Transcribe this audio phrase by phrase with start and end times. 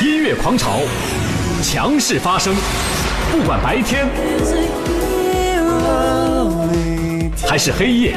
[0.00, 0.80] 音乐狂潮，
[1.62, 2.54] 强势发声，
[3.30, 4.06] 不管白天
[7.48, 8.16] 还是黑夜，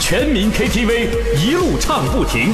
[0.00, 2.52] 全民 KTV 一路唱不停。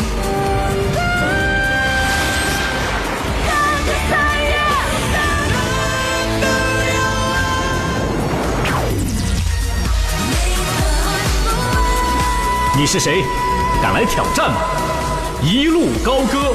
[12.79, 13.25] 你是谁？
[13.83, 14.57] 敢来挑战吗？
[15.43, 16.55] 一路高歌。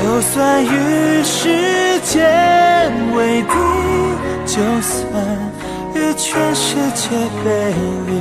[0.00, 3.48] 就算与时间为敌，
[4.46, 5.02] 就算
[5.94, 7.10] 与全世界
[7.44, 7.74] 背
[8.06, 8.12] 离，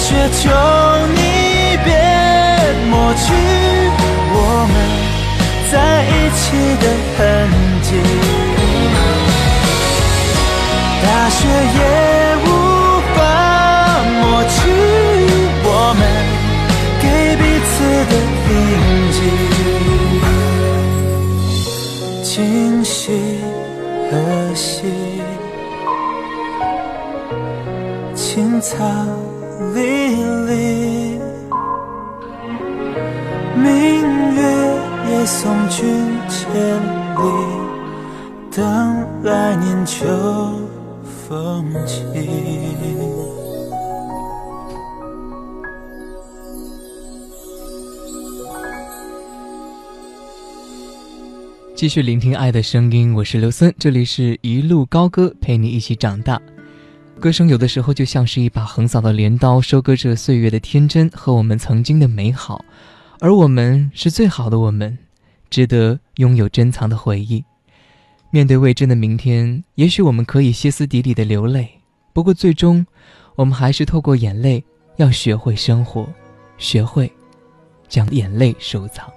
[0.00, 0.48] 雪求
[1.14, 1.20] 你
[1.84, 1.88] 别
[2.90, 3.22] 抹去
[4.32, 4.36] 我
[4.72, 4.74] 们
[5.70, 5.74] 在
[6.08, 6.40] 一起
[6.80, 6.84] 的
[7.16, 7.18] 痕
[7.82, 7.88] 迹。
[11.02, 11.38] 大雪
[11.76, 11.80] 也
[12.44, 12.48] 无
[13.14, 13.18] 法
[14.20, 14.58] 抹去
[15.64, 15.68] 我
[15.98, 16.00] 们。
[17.02, 17.04] 给
[17.36, 17.72] 彼此
[18.10, 18.12] 的
[18.50, 18.52] 印
[19.12, 19.18] 记，
[22.22, 22.34] 今
[22.84, 22.92] 夕
[24.10, 24.12] 何
[24.54, 24.74] 夕？
[28.14, 28.74] 青草
[35.20, 35.86] 月也送君
[36.30, 36.80] 千
[37.14, 37.22] 里，
[38.50, 40.06] 等来年秋
[41.04, 42.02] 风起。
[51.76, 56.40] 继续聆听爱的声音，我是刘森，这里是一路高歌，陪你一起长大。
[57.18, 62.64] 歌声有的时候就像是一把横扫的镰刀，收割着岁月的天真和我们曾经的美好，
[63.18, 64.96] 而我们是最好的我们，
[65.50, 67.44] 值得拥有珍藏的回忆。
[68.30, 71.68] 面对未知的明天，也许我们可以歇斯底里的流泪，
[72.12, 72.86] 不过最终，
[73.34, 74.62] 我们还是透过眼泪，
[74.96, 76.08] 要学会生活，
[76.56, 77.12] 学会
[77.88, 79.12] 将眼泪收藏。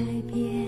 [0.00, 0.59] 改变。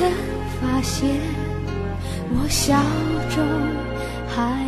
[0.00, 0.08] 才
[0.58, 1.10] 发现，
[2.32, 2.74] 我笑
[3.28, 3.44] 中
[4.26, 4.64] 还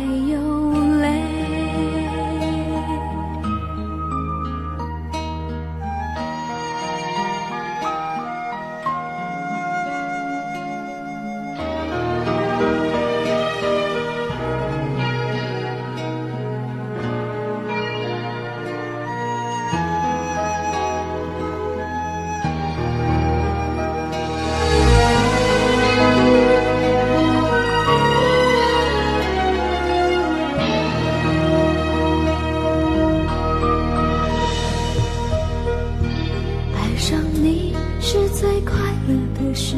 [39.33, 39.75] 的事，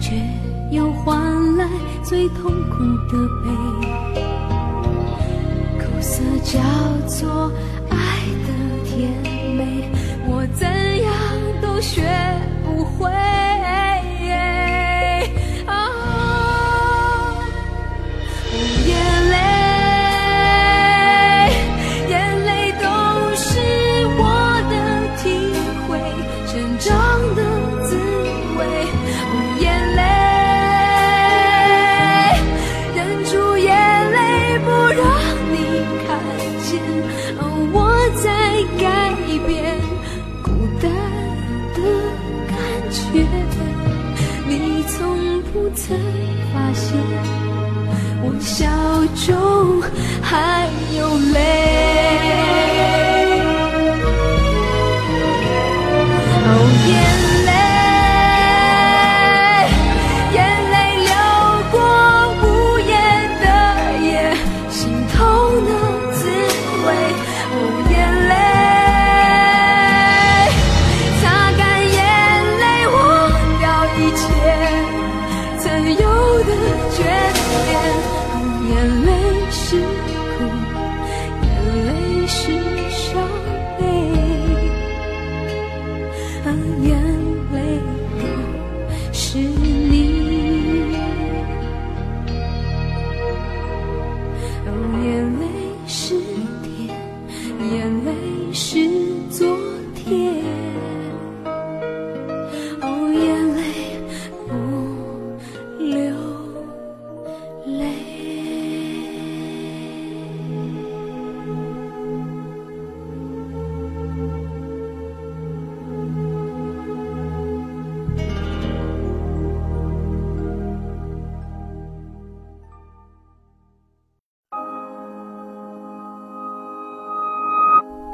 [0.00, 0.14] 却
[0.70, 1.66] 又换来
[2.02, 3.50] 最痛苦的悲。
[5.78, 6.60] 苦涩叫
[7.06, 7.50] 做
[7.90, 7.96] 爱
[8.46, 8.48] 的
[8.84, 9.10] 甜
[9.56, 9.88] 美，
[10.28, 10.66] 我怎
[11.02, 11.12] 样
[11.60, 12.02] 都学
[12.64, 13.10] 不会。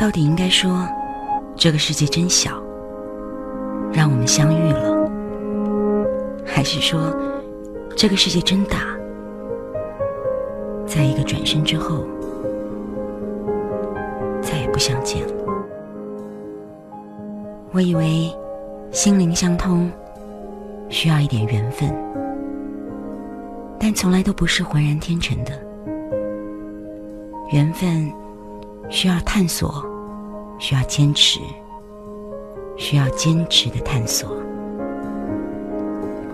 [0.03, 0.85] 到底应该说，
[1.55, 2.61] 这个世界真小，
[3.93, 5.09] 让我们相遇了，
[6.45, 7.15] 还是说，
[7.97, 8.79] 这个世界真大，
[10.89, 12.05] 在一个转身之后，
[14.43, 15.35] 再也不相见了？
[17.71, 18.29] 我以为
[18.91, 19.89] 心灵相通
[20.89, 21.95] 需要一点缘分，
[23.79, 25.53] 但从来都不是浑然天成的。
[27.53, 28.13] 缘分
[28.91, 29.87] 需要探索，
[30.63, 31.41] 需要坚持，
[32.77, 34.31] 需要坚持的探索。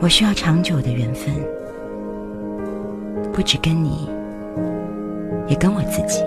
[0.01, 1.35] 我需要长久的缘分，
[3.33, 4.07] 不只跟你
[5.47, 6.23] 也跟我自己。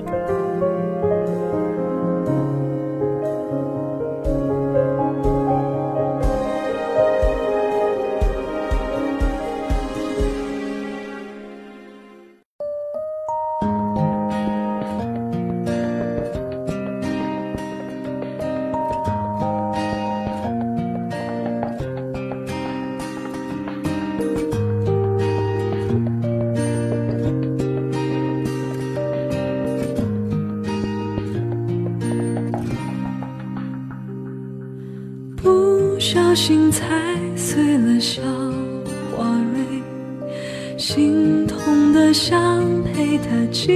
[42.84, 43.68] 陪他几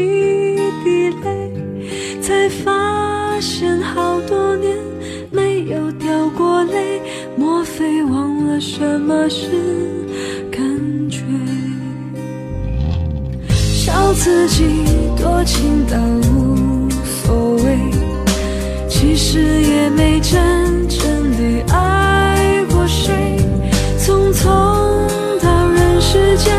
[0.83, 1.51] 滴泪，
[2.21, 4.77] 才发现好多年
[5.31, 7.01] 没有掉过泪，
[7.35, 9.47] 莫非忘了什么是
[10.51, 10.59] 感
[11.09, 11.21] 觉？
[13.53, 14.63] 笑自己
[15.17, 15.97] 多情到
[16.31, 17.77] 无所谓。
[18.87, 23.13] 其实也没真正的爱过谁，
[23.99, 24.43] 匆匆
[25.41, 26.55] 到人世间，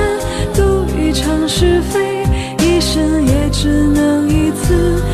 [0.55, 2.16] 赌一场是非，
[4.69, 5.06] 能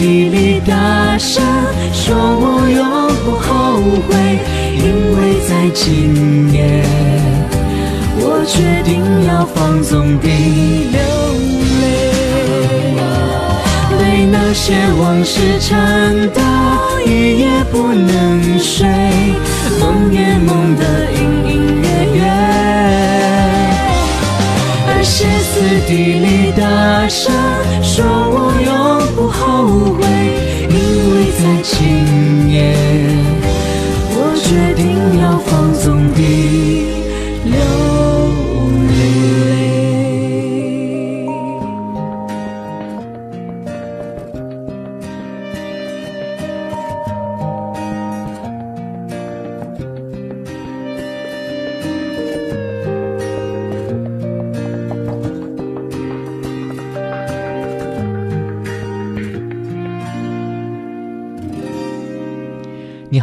[0.00, 1.44] 地里大声
[1.92, 2.80] 说我永
[3.22, 3.76] 不后
[4.08, 4.16] 悔，
[4.74, 6.82] 因为在今夜，
[8.16, 10.26] 我决定要放纵地
[10.90, 10.98] 流
[11.82, 11.84] 泪。
[13.98, 15.68] 被那些往事缠
[16.30, 16.40] 到
[17.04, 18.88] 一夜不能睡，
[19.78, 21.20] 梦也梦得隐
[21.52, 22.24] 隐约约。
[24.88, 25.52] 而歇斯
[25.86, 27.30] 底里大声
[27.82, 28.50] 说我，
[31.42, 32.74] 在今夜，
[34.12, 36.20] 我决定要放纵地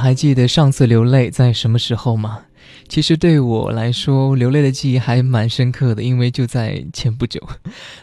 [0.07, 2.39] 还记得上次流泪在什么时候吗？
[2.87, 7.45] 其实对我来说，流泪的记忆还蛮深刻的，因为就在前不久。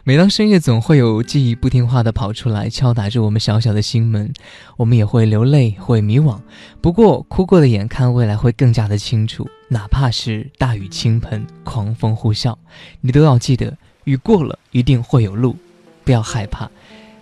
[0.03, 4.31] 每当深夜，总会有记忆不听话的跑出来，敲打着我们小小的心门，
[4.77, 6.39] 我们也会流泪，会迷惘。
[6.83, 12.55] 不过，哭过的眼看未来会更加的清楚，哪怕是大雨倾盆、狂风呼啸，
[13.01, 15.57] 你都要记得，雨过了一定会有路，
[16.05, 16.71] 不要害怕，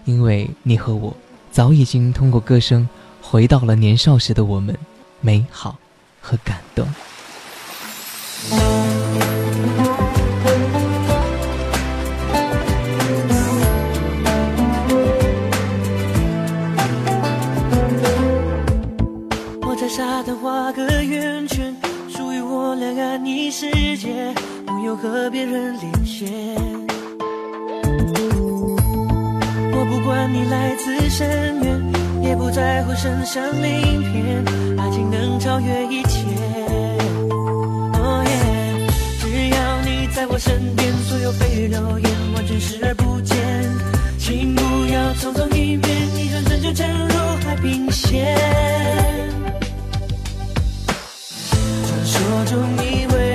[0.07, 1.17] 因为你和我
[1.53, 2.89] 早已经通过歌声
[3.23, 4.77] 回到了年少时的我们，
[5.21, 5.79] 美好
[6.21, 6.87] 和感动。
[19.63, 21.75] 我在沙滩画个圆圈，
[22.11, 24.35] 属于我俩安逸世界，
[24.67, 26.29] 不用和别人连线。
[29.75, 31.93] 我不管你来自深渊，
[32.33, 34.43] 也不在乎身上鳞片，
[34.79, 36.21] 爱情能超越一切。
[37.29, 38.87] 哦耶！
[39.21, 43.37] 只要你在我身边，所有蜚语流言完全视而不见。
[44.19, 48.35] 请不要匆匆一面，一转身就沉入海平线。
[51.85, 53.32] 传说中你为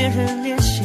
[0.00, 0.82] 别人连线。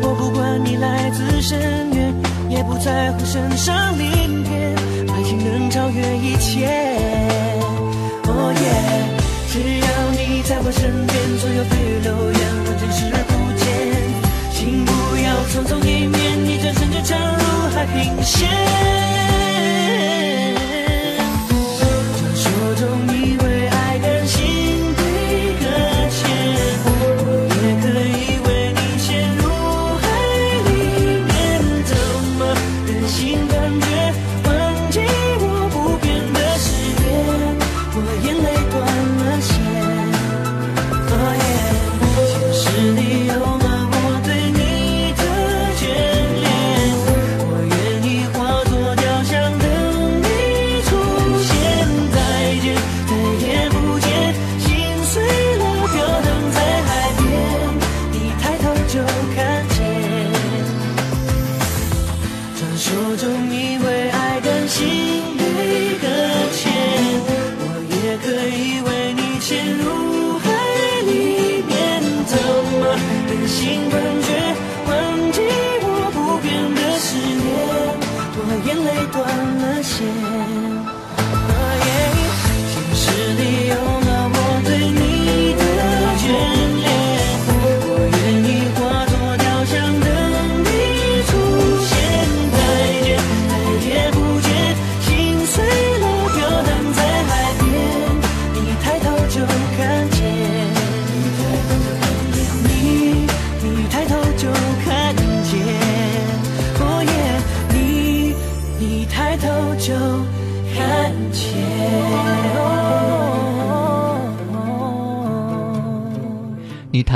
[0.00, 1.58] 我不管你来自深
[1.92, 2.14] 渊，
[2.48, 4.76] 也不在乎身上鳞片，
[5.12, 6.68] 爱情能超越一切。
[8.28, 8.64] 哦耶！
[9.50, 13.66] 只要你在我身边，所有蜚语流言完全视而不见。
[14.54, 17.42] 请不要匆匆一面，一转身就沉入
[17.74, 18.46] 海平线。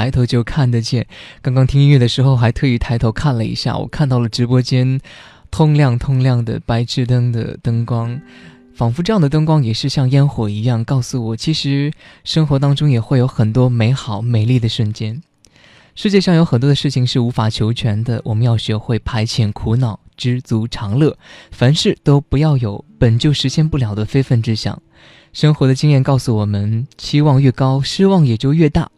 [0.00, 1.06] 抬头就看得见。
[1.42, 4.98] 刚刚听音乐的时候，还特意抬头看了一下，我看到了直播间
[5.50, 8.18] 通亮通亮的白炽灯的灯光，
[8.74, 11.92] 仿佛这样的灯光也是像烟火一样，告诉我，其实
[12.24, 15.22] 生活当中也会有很多美好美丽的瞬间。
[15.94, 21.18] 世界上有很多的事情是无法求全的，我们要学会排遣苦恼，知足常乐，
[21.50, 24.80] 凡事都不要有本就实现不了的非分之想。
[25.34, 28.90] 生活的经验告诉我们，期望越高，失望也就越大。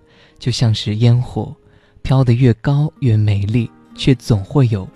[0.43, 1.55] 就像是烟火，
[2.03, 4.89] 飘得越高越美丽，却总会有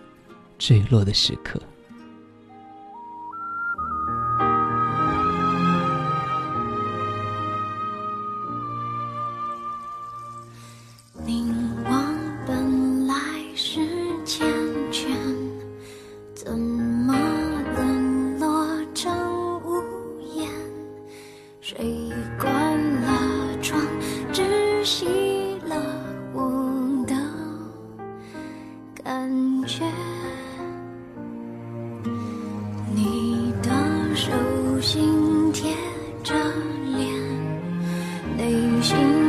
[0.59, 1.63] 坠落的时刻。
[38.87, 39.26] 心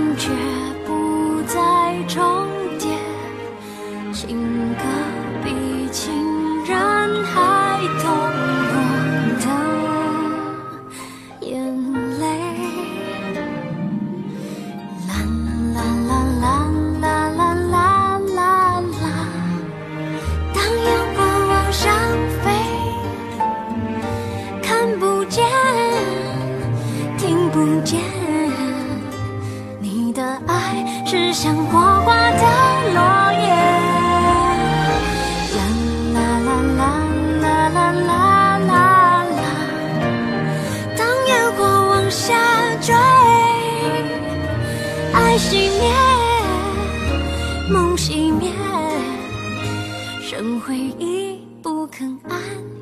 [52.24, 52.77] 安。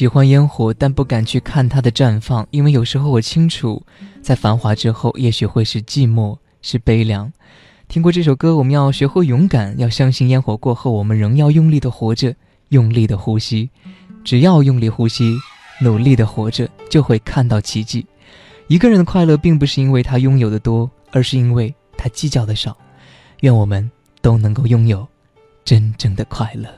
[0.00, 3.84] 喜欢烟火但不敢去看它的绽放因为有时候我清楚
[4.22, 7.30] 在繁华之后也许会是寂寞是悲凉。
[7.86, 12.34] 听过这首歌我们要学会勇敢要相信烟火过后我们仍要用力的活着
[12.70, 13.68] 用力的呼吸。
[14.24, 15.36] 只要用力呼吸
[15.82, 18.06] 努力的活着就会看到奇迹。
[18.68, 22.74] 一个人的快乐并不是因为他拥有的多而是因为他计较的少。
[23.40, 23.90] 愿我们
[24.22, 25.06] 都能够拥有
[25.62, 26.70] 真正的快乐。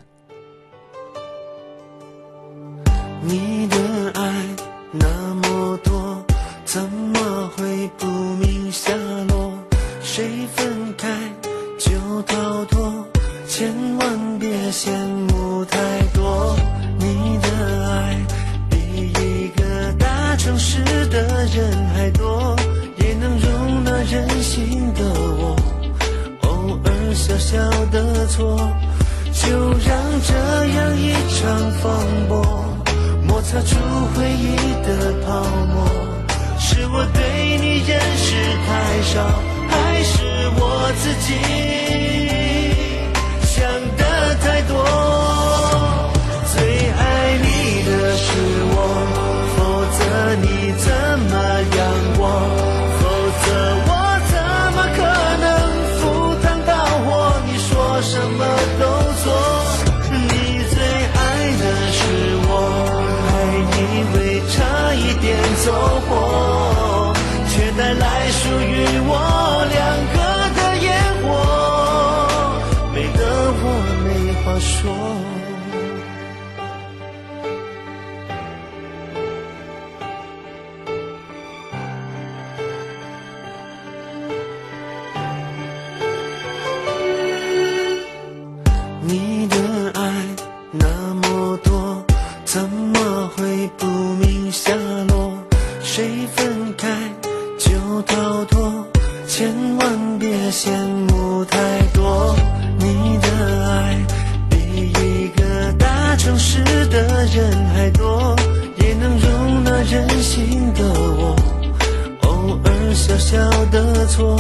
[114.06, 114.36] 错，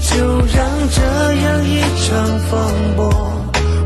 [0.00, 1.00] 就让这
[1.42, 2.50] 样一场风
[2.96, 2.98] 波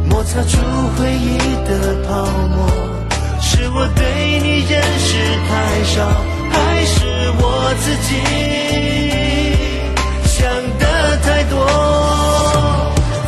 [0.09, 0.59] 摩擦出
[0.97, 1.71] 回忆的
[2.07, 2.57] 泡沫。
[3.41, 4.05] 是我对
[4.41, 5.17] 你认识
[5.49, 5.53] 太
[5.85, 6.07] 少，
[6.51, 7.05] 还是
[7.39, 7.43] 我
[7.81, 8.11] 自己
[10.25, 10.83] 想得
[11.19, 11.55] 太多？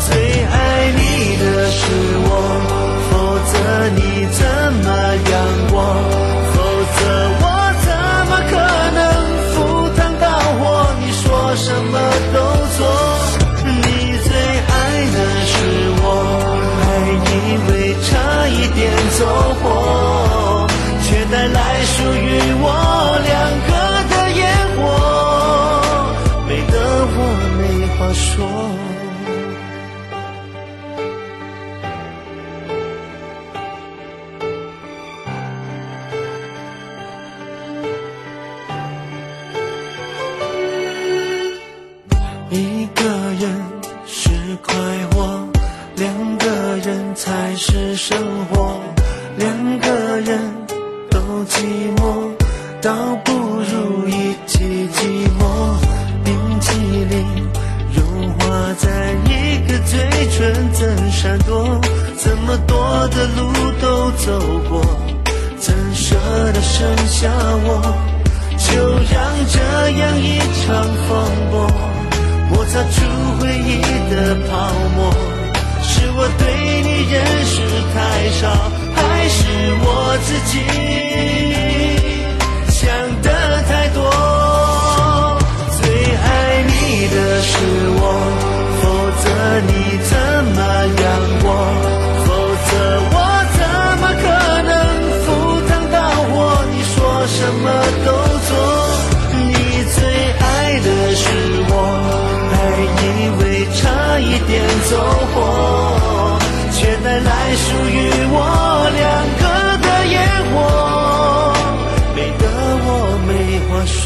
[0.08, 0.54] 最爱
[0.92, 1.82] 你的是
[2.24, 2.30] 我，
[3.10, 3.12] 否
[3.52, 3.54] 则
[3.94, 4.00] 你
[4.32, 4.40] 怎
[4.82, 4.86] 么
[5.30, 5.34] 养
[5.72, 5.76] 我？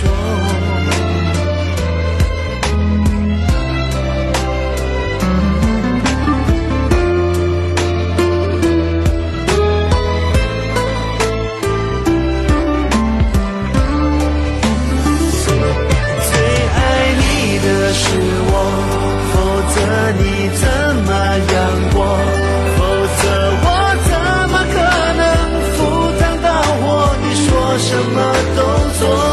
[0.01, 0.07] 最
[16.77, 16.81] 爱
[17.19, 17.23] 你
[17.59, 18.03] 的是
[18.49, 18.53] 我，
[19.31, 19.35] 否
[19.75, 19.77] 则
[20.19, 20.23] 你
[20.57, 20.63] 怎
[21.05, 21.09] 么
[21.53, 21.57] 养
[21.93, 21.99] 过？
[22.77, 22.79] 否
[23.21, 23.23] 则
[23.63, 23.67] 我
[24.09, 24.11] 怎
[24.51, 24.75] 么可
[25.19, 25.23] 能
[25.77, 25.79] 赴
[26.19, 26.47] 汤蹈
[26.81, 26.83] 火？
[27.23, 28.17] 你说什么
[28.57, 28.59] 都
[28.99, 29.30] 做。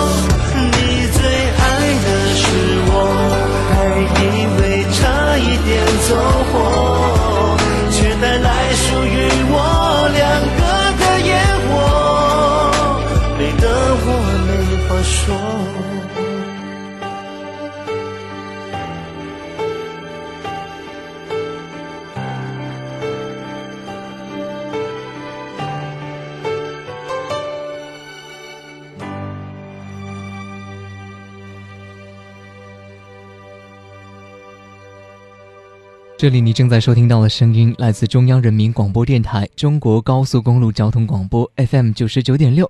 [36.17, 42.67] 这里你正在收听到的声音来自中央人民广播电台中国高速公路交通广播 FM 九十九点六，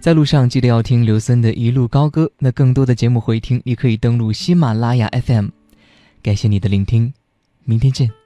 [0.00, 2.28] 在路上记得要听刘森的一路高歌。
[2.40, 5.50] 那更多的节目回听，你可以登录喜马拉雅 FM。
[6.20, 7.14] 感谢你的聆听，
[7.64, 8.19] 明天见。